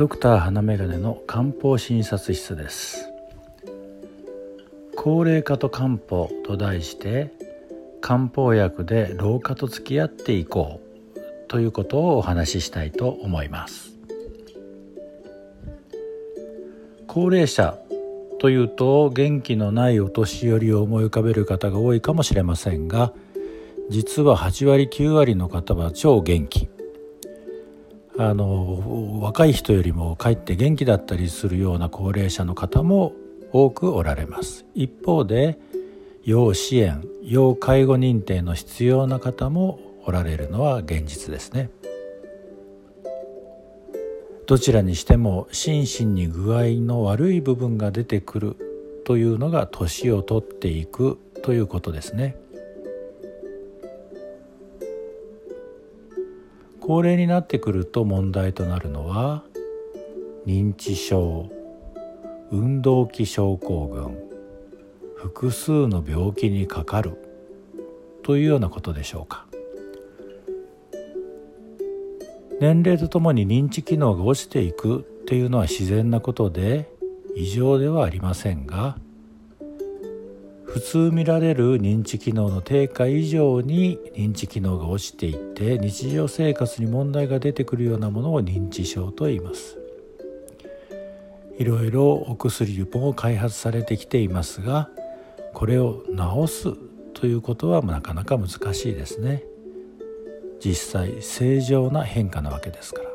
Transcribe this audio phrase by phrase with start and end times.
[0.00, 3.06] ドクター花眼鏡の漢方診察室です。
[4.96, 7.30] 高齢化と漢方と題して
[8.00, 10.80] 漢方薬で老化と付き合っていこ
[11.14, 13.92] うということをお話ししたいと思います。
[17.06, 17.76] 高齢者
[18.38, 23.12] というと元気のないお年寄りを思い浮かべる方が多いかもしれませんが
[23.90, 26.70] 実は8割9割の方は超元気。
[28.22, 33.14] あの若い人よりもかえって元気だったりするような高齢者の方も
[33.50, 34.66] 多くおられます。
[34.74, 35.58] 一方で
[36.22, 41.70] 要支援要介護認定の必要な方もおられるのは現実ですね。
[44.46, 48.56] どちらにしても心身に具合の悪い部分が出てくる
[49.06, 52.36] というのが年を取っていくということですね。
[56.90, 59.44] 高齢になってくると問題となるのは
[60.44, 61.48] 認知症
[62.50, 64.18] 運動器症候群
[65.14, 67.16] 複数の病気にかかる
[68.24, 69.46] というようなことでしょうか。
[72.60, 76.90] 年齢とともに認知機能が落ちていくっていうのは自然なことで
[77.36, 78.98] 異常ではありませんが
[80.72, 89.78] 普通見られる認知機能の低下以上に認知機能が落ちていって日常生活に問題が出てくるようなものを認知症と言います。
[91.58, 94.88] いろいろお薬も開発されてきていますが
[95.52, 96.72] これを治す
[97.14, 99.42] ということはなかなか難しいですね。
[100.64, 103.10] 実際正常な変化なわけですから。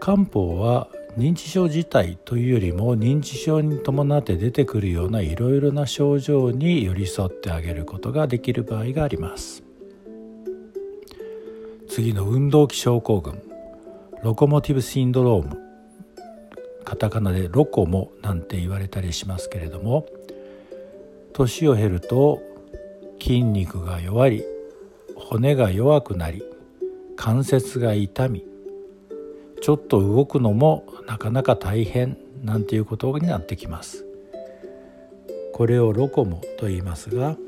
[0.00, 9.62] 漢方は認知症自体というよりも認知症に伴って出てくるようないろいろな症状に寄り添ってあげることができる場合があります。
[11.88, 13.40] 次の運動器症候群。
[14.24, 15.58] ロコモティブシンドローム。
[16.84, 20.06] カタカナでロコモなんて言われたりしますけれども。
[21.34, 22.40] 年を経ると
[23.20, 24.44] 筋肉が弱り
[25.16, 26.44] 骨が弱くなり
[27.16, 28.44] 関節が痛み
[29.64, 34.04] ちょっと動くのもなかなか大変なんていうことになってきます。
[35.54, 37.38] これをロコモと言いますが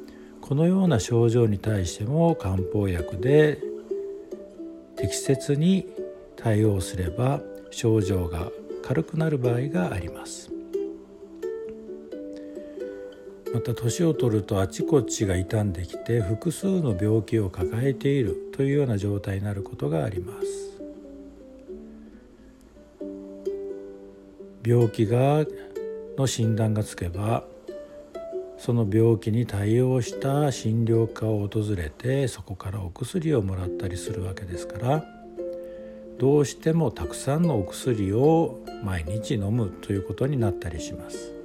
[0.40, 3.58] このような症状に対しても漢方薬で
[4.96, 5.86] 適切に
[6.36, 8.50] 対応すれば症状が
[8.82, 10.50] 軽くなる場合があります。
[13.52, 20.75] また年を取るとあちこちが傷んできて複数の病気を抱えているというような状態になることがあります。
[24.66, 25.44] 病気が
[26.18, 27.44] の診断がつけば
[28.58, 35.04] その病気に対応した診療科を訪れてそこからお薬をもらったりするわけですから
[36.18, 41.36] どうしてもたくさんのお薬を毎日飲むということになったりします。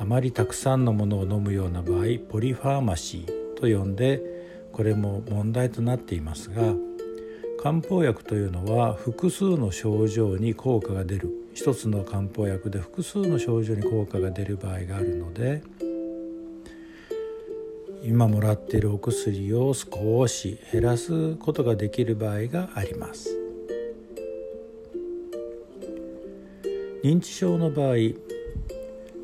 [0.00, 4.22] あまりたくさんのものを飲むような場合ポリファーマシーと呼んで
[4.72, 6.62] これも問題となっていますが
[7.60, 11.28] 漢方薬というのは複数の症状に効果が出る。
[11.54, 15.64] 一つの漢方薬で複数の症状に効果が出る場合があるので
[18.04, 23.36] 今もらっているお薬を少し減らすことができる場合があります。
[27.02, 27.94] 認知症の場合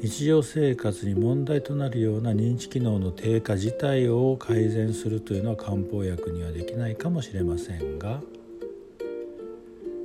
[0.04, 8.20] 日常生活に問題となるような認知機能の低下自体を改善するというのは漢方薬にはできないかもしれませんが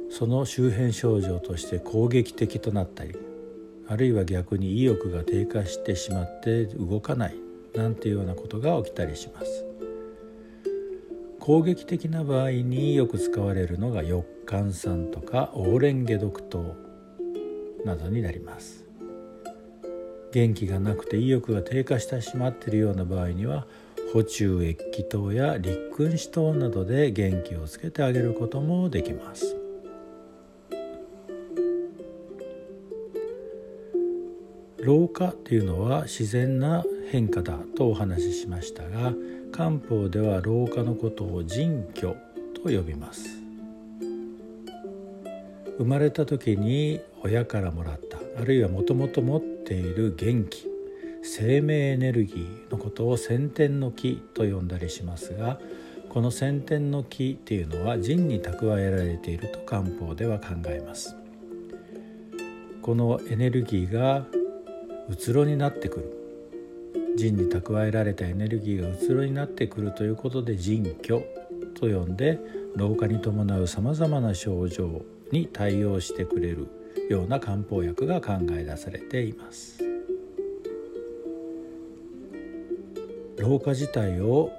[0.10, 3.14] その周辺症状として攻撃的となったり
[3.90, 7.36] あるいは逆に意欲が低下してしまって動かない
[7.76, 9.66] なんていうようなことが起きたりします。
[11.42, 16.76] 攻撃的な場合によく使われるのが翼寒酸とかオーレンゲ毒糖
[17.84, 18.89] などになります。
[20.32, 23.66] 元気がなくて意欲が低下してしまっているような場合には
[24.14, 29.56] 補充液気糖や立君子糖などで元気をつけてあげることもできます。
[34.82, 39.14] 老化っていうのは自然な変化だとお話ししましたが
[39.52, 42.16] 漢方では老化のことを人居
[42.54, 43.40] と呼びます。
[45.78, 50.68] 生まれた時に親からもらったあるいはもともと持っている元気
[51.22, 55.60] 生命エネルギーのことを先天の木と呼んだりしますが
[56.10, 61.16] この先天の木っていうのは人に蓄えられていると漢方では考えます。
[62.82, 64.26] このエネルギーが
[65.08, 66.16] うつろになってくる。
[67.16, 71.22] 人に蓄えられたエネルギーがうつろになってくるということで人居
[71.76, 72.40] と呼んで
[72.76, 76.79] 老化に伴うさまざまな症状に対応してくれる。
[77.10, 79.80] ような漢方薬が考え出されています。
[83.38, 84.52] 老化自体を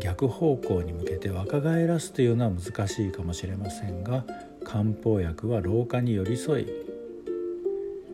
[0.00, 4.24] 逆方向に向けて若返らすというのは難しいかもしれませんが
[4.62, 6.66] 漢方薬は老化に寄り添い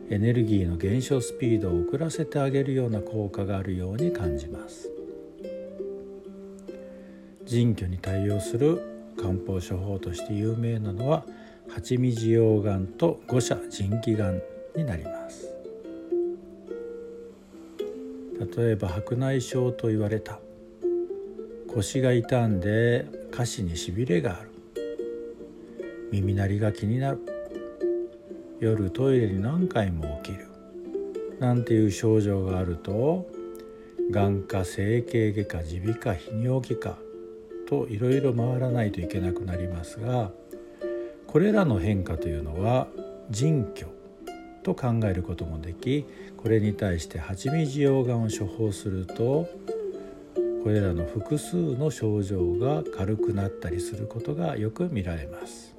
[0.09, 4.89] エネルギーの減少スピードを遅らせてあげるような効果があるように感じます。
[7.45, 11.25] 腎虚に対応する漢方処方として有名なのは
[11.75, 14.43] 八味地溶丸と五社腎気丸
[14.75, 15.51] になります。
[18.55, 20.39] 例えば白内障と言われた。
[21.73, 24.51] 腰が痛んで下肢にしびれがある。
[26.11, 27.19] 耳鳴りが気になる。
[28.59, 30.47] 夜トイレに何回も起きる。
[31.39, 33.27] なんていう症状があると
[34.11, 36.97] 眼科整形外科耳鼻科泌尿器科
[37.67, 40.31] といろいろ回らないといけなくなりますが
[41.33, 42.85] これらの変化というのは
[43.31, 43.89] 腎虚
[44.61, 46.05] と考えることもでき
[46.37, 49.49] これに対して蜂蜜溶岩を処方すると
[50.63, 55.75] これらの複数の症状が軽くなったりすることがよく見られます。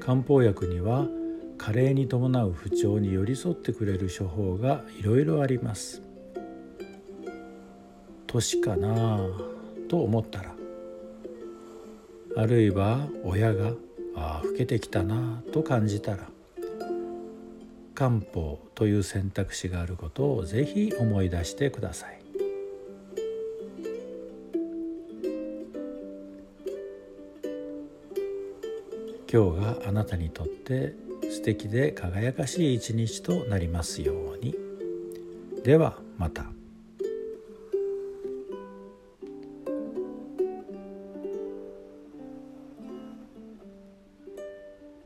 [0.00, 1.06] 漢方薬には
[1.58, 6.07] 加齢に伴う不調に寄り添ってくれる処方がいろいろあります。
[8.28, 9.18] 年かな
[9.88, 10.54] と思ったら
[12.36, 13.72] あるいは親が
[14.14, 16.28] ああ老けてきたなと感じたら
[17.94, 22.20] 漢方という選択肢があることをぜひ思い出してください
[29.30, 30.94] 今日があなたにとって
[31.30, 34.54] 素敵で輝かしい一日となりますように
[35.64, 36.57] ではまた。